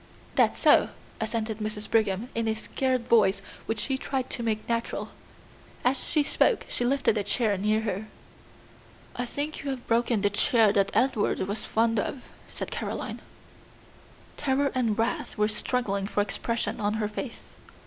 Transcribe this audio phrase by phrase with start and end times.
[0.33, 1.87] "That's so," assented Mrs.
[1.87, 5.09] Brigham, in a scared voice which she tried to make natural.
[5.85, 8.07] As she spoke she lifted a chair near her.
[9.15, 13.21] "I think you have broken the chair that Edward was fond of," said Caroline.
[14.37, 17.53] Terror and wrath were struggling for expression on her face.